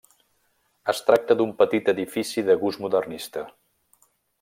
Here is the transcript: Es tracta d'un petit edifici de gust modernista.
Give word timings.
Es 0.93 1.01
tracta 1.09 1.37
d'un 1.41 1.53
petit 1.61 1.93
edifici 1.95 2.47
de 2.51 2.59
gust 2.67 2.85
modernista. 2.87 3.49